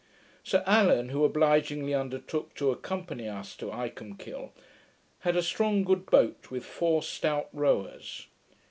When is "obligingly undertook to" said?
1.23-2.71